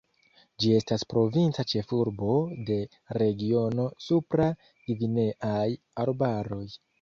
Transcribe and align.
Ĝi 0.63 0.69
estas 0.75 1.03
provinca 1.11 1.65
ĉefurbo 1.73 2.37
de 2.69 2.77
regiono 3.23 3.85
Supra-Gvineaj 4.07 5.69
arbaroj. 6.07 6.65